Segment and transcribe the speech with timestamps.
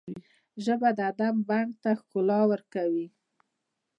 [0.63, 3.07] ژبه د ادب بڼ ته ښکلا ورکوي